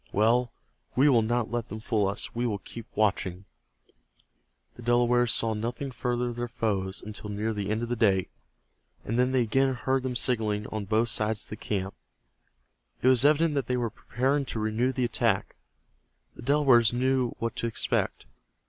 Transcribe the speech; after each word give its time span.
Well, 0.11 0.51
we 0.95 1.09
will 1.09 1.21
not 1.21 1.51
let 1.51 1.69
them 1.69 1.79
fool 1.79 2.07
us. 2.07 2.33
We 2.33 2.47
will 2.47 2.57
keep 2.57 2.87
watching." 2.95 3.45
The 4.73 4.81
Delawares 4.81 5.31
saw 5.31 5.53
nothing 5.53 5.91
further 5.91 6.29
of 6.29 6.37
their 6.37 6.47
foes 6.47 7.03
until 7.03 7.29
near 7.29 7.53
the 7.53 7.69
end 7.69 7.83
of 7.83 7.89
the 7.89 7.95
day, 7.95 8.29
and 9.05 9.19
then 9.19 9.31
they 9.31 9.43
again 9.43 9.75
heard 9.75 10.01
them 10.01 10.15
signaling 10.15 10.65
on 10.71 10.85
both 10.85 11.09
sides 11.09 11.43
of 11.43 11.49
the 11.51 11.55
camp. 11.55 11.93
It 13.03 13.09
was 13.09 13.23
evident 13.23 13.53
that 13.53 13.67
they 13.67 13.77
were 13.77 13.91
preparing 13.91 14.43
to 14.45 14.59
renew 14.59 14.91
the 14.91 15.05
attack. 15.05 15.55
The 16.35 16.41
Delawares 16.41 16.91
knew 16.91 17.35
what 17.37 17.55
to 17.57 17.67
expect. 17.67 18.25